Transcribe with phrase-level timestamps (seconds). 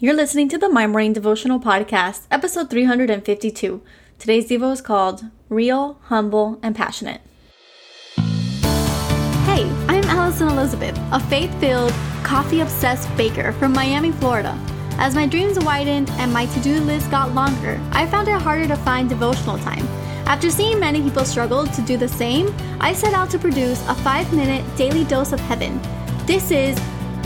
[0.00, 3.82] You're listening to the My Morning Devotional Podcast, episode 352.
[4.20, 7.20] Today's Devo is called Real, Humble, and Passionate.
[8.14, 11.90] Hey, I'm Alison Elizabeth, a faith filled,
[12.22, 14.56] coffee obsessed baker from Miami, Florida.
[14.98, 18.68] As my dreams widened and my to do list got longer, I found it harder
[18.68, 19.84] to find devotional time.
[20.28, 23.96] After seeing many people struggle to do the same, I set out to produce a
[23.96, 25.80] five minute daily dose of heaven.
[26.24, 26.76] This is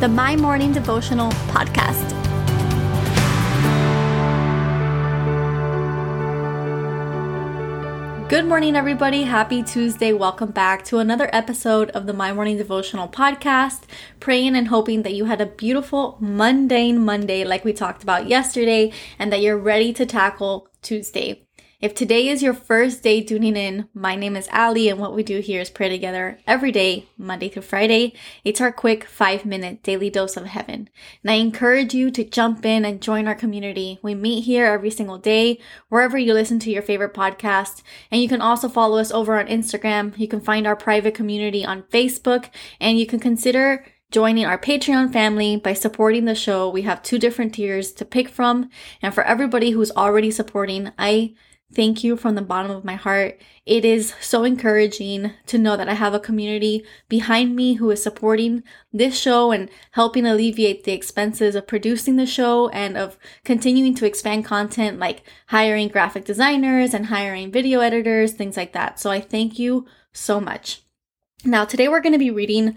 [0.00, 2.25] the My Morning Devotional Podcast.
[8.28, 9.22] Good morning, everybody.
[9.22, 10.12] Happy Tuesday.
[10.12, 13.82] Welcome back to another episode of the My Morning Devotional Podcast.
[14.18, 18.92] Praying and hoping that you had a beautiful, mundane Monday, like we talked about yesterday,
[19.16, 21.46] and that you're ready to tackle Tuesday.
[21.78, 25.22] If today is your first day tuning in, my name is Ali, and what we
[25.22, 28.14] do here is pray together every day, Monday through Friday.
[28.44, 30.88] It's our quick five minute daily dose of heaven.
[31.22, 33.98] And I encourage you to jump in and join our community.
[34.02, 35.58] We meet here every single day,
[35.90, 37.82] wherever you listen to your favorite podcast.
[38.10, 40.18] And you can also follow us over on Instagram.
[40.18, 42.48] You can find our private community on Facebook,
[42.80, 46.70] and you can consider joining our Patreon family by supporting the show.
[46.70, 48.70] We have two different tiers to pick from.
[49.02, 51.34] And for everybody who's already supporting, I
[51.74, 53.40] Thank you from the bottom of my heart.
[53.66, 58.00] It is so encouraging to know that I have a community behind me who is
[58.00, 63.96] supporting this show and helping alleviate the expenses of producing the show and of continuing
[63.96, 69.00] to expand content like hiring graphic designers and hiring video editors, things like that.
[69.00, 70.82] So I thank you so much.
[71.44, 72.76] Now, today we're going to be reading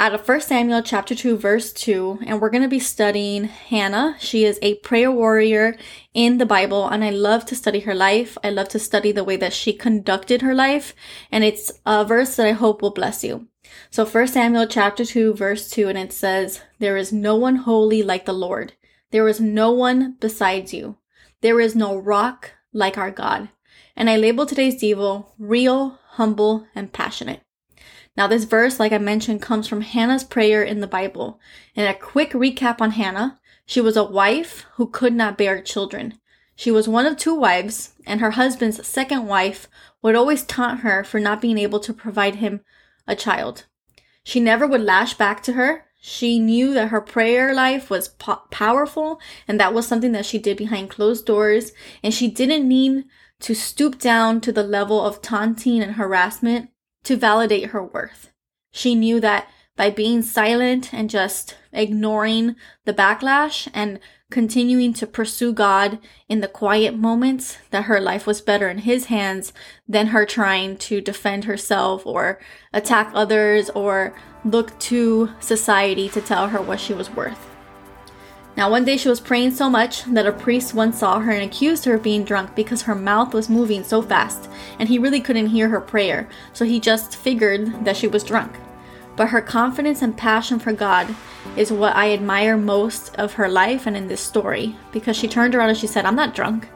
[0.00, 4.16] out of 1 Samuel chapter 2 verse 2 and we're going to be studying Hannah.
[4.18, 5.76] She is a prayer warrior
[6.14, 8.38] in the Bible and I love to study her life.
[8.42, 10.94] I love to study the way that she conducted her life
[11.30, 13.48] and it's a verse that I hope will bless you.
[13.90, 18.02] So 1 Samuel chapter 2 verse 2 and it says, "There is no one holy
[18.02, 18.72] like the Lord.
[19.10, 20.96] There is no one besides you.
[21.42, 23.50] There is no rock like our God."
[23.94, 27.42] And I label today's devo real, humble, and passionate.
[28.20, 31.40] Now, this verse, like I mentioned, comes from Hannah's prayer in the Bible.
[31.74, 36.20] And a quick recap on Hannah she was a wife who could not bear children.
[36.54, 39.68] She was one of two wives, and her husband's second wife
[40.02, 42.60] would always taunt her for not being able to provide him
[43.06, 43.64] a child.
[44.22, 45.86] She never would lash back to her.
[45.98, 50.38] She knew that her prayer life was po- powerful, and that was something that she
[50.38, 51.72] did behind closed doors,
[52.02, 53.04] and she didn't need
[53.38, 56.68] to stoop down to the level of taunting and harassment
[57.04, 58.32] to validate her worth.
[58.70, 63.98] She knew that by being silent and just ignoring the backlash and
[64.30, 69.06] continuing to pursue God in the quiet moments, that her life was better in His
[69.06, 69.52] hands
[69.88, 72.38] than her trying to defend herself or
[72.72, 77.49] attack others or look to society to tell her what she was worth.
[78.60, 81.42] Now, one day she was praying so much that a priest once saw her and
[81.42, 85.22] accused her of being drunk because her mouth was moving so fast and he really
[85.22, 88.52] couldn't hear her prayer, so he just figured that she was drunk.
[89.16, 91.08] But her confidence and passion for God
[91.56, 95.54] is what I admire most of her life and in this story because she turned
[95.54, 96.68] around and she said, I'm not drunk.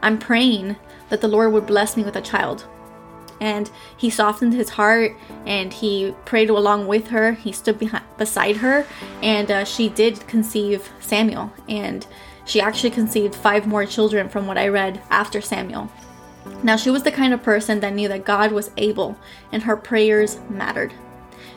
[0.00, 0.76] I'm praying
[1.10, 2.66] that the Lord would bless me with a child
[3.40, 5.16] and he softened his heart
[5.46, 7.32] and he prayed along with her.
[7.32, 8.86] He stood behind, beside her,
[9.22, 11.52] and uh, she did conceive Samuel.
[11.68, 12.06] And
[12.44, 15.90] she actually conceived five more children from what I read after Samuel.
[16.62, 19.16] Now, she was the kind of person that knew that God was able
[19.52, 20.92] and her prayers mattered.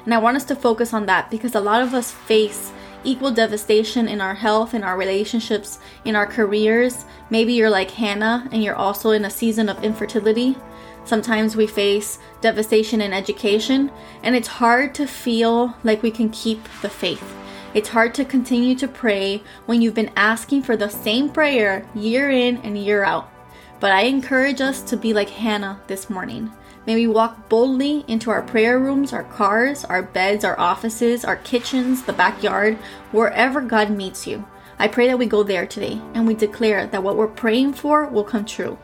[0.05, 2.71] And I want us to focus on that because a lot of us face
[3.03, 7.05] equal devastation in our health, in our relationships, in our careers.
[7.29, 10.57] Maybe you're like Hannah and you're also in a season of infertility.
[11.03, 13.91] Sometimes we face devastation in education,
[14.21, 17.35] and it's hard to feel like we can keep the faith.
[17.73, 22.29] It's hard to continue to pray when you've been asking for the same prayer year
[22.29, 23.31] in and year out.
[23.79, 26.51] But I encourage us to be like Hannah this morning.
[26.85, 31.37] May we walk boldly into our prayer rooms, our cars, our beds, our offices, our
[31.37, 32.75] kitchens, the backyard,
[33.11, 34.45] wherever God meets you.
[34.79, 38.07] I pray that we go there today and we declare that what we're praying for
[38.07, 38.77] will come true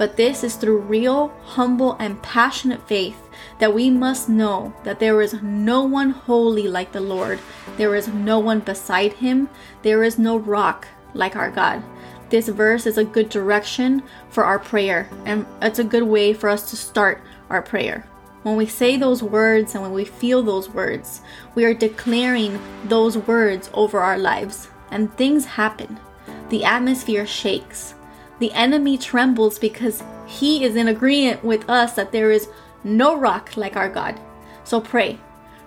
[0.00, 3.18] but this is through real, humble, and passionate faith
[3.58, 7.38] that we must know that there is no one holy like the Lord.
[7.76, 9.50] There is no one beside him.
[9.82, 11.82] There is no rock like our God.
[12.30, 16.48] This verse is a good direction for our prayer, and it's a good way for
[16.48, 17.20] us to start
[17.50, 18.06] our prayer.
[18.42, 21.20] When we say those words and when we feel those words,
[21.54, 26.00] we are declaring those words over our lives, and things happen.
[26.48, 27.94] The atmosphere shakes
[28.40, 32.48] the enemy trembles because he is in agreement with us that there is
[32.82, 34.18] no rock like our God.
[34.64, 35.18] So pray.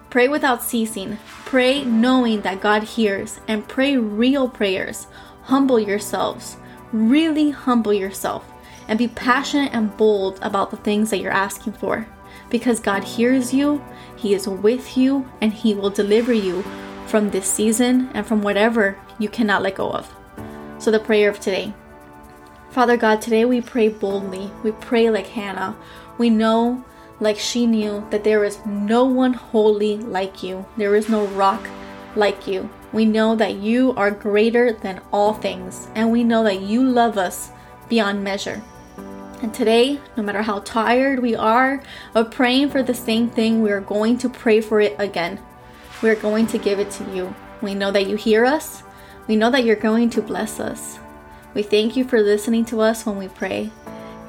[0.10, 1.20] Pray without ceasing.
[1.46, 5.08] Pray knowing that God hears and pray real prayers.
[5.44, 6.56] humble yourselves.
[6.94, 8.53] Really humble yourself
[8.88, 12.08] and be passionate and bold about the things that you're asking for.
[12.50, 13.84] Because God hears you,
[14.16, 16.64] He is with you, and He will deliver you
[17.08, 20.14] from this season and from whatever you cannot let go of.
[20.80, 21.74] So, the prayer of today
[22.74, 24.50] Father God, today we pray boldly.
[24.64, 25.78] We pray like Hannah.
[26.18, 26.84] We know,
[27.20, 31.68] like she knew, that there is no one holy like you, there is no rock
[32.16, 32.68] like you.
[32.92, 37.16] We know that you are greater than all things, and we know that you love
[37.16, 37.52] us
[37.90, 38.64] beyond measure.
[39.44, 41.84] And today, no matter how tired we are
[42.16, 45.38] of praying for the same thing, we are going to pray for it again.
[46.02, 47.36] We are going to give it to you.
[47.62, 48.84] We know that you hear us.
[49.28, 50.98] We know that you're going to bless us.
[51.54, 53.70] We thank you for listening to us when we pray.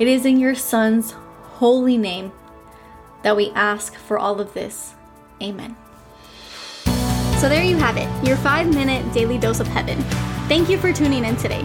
[0.01, 2.33] It is in your Son's holy name
[3.23, 4.95] that we ask for all of this.
[5.41, 5.77] Amen.
[7.39, 10.01] So there you have it, your five minute daily dose of heaven.
[10.49, 11.65] Thank you for tuning in today.